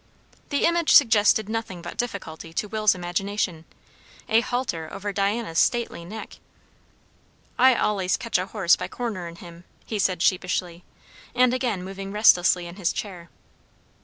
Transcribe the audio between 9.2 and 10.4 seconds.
him," he said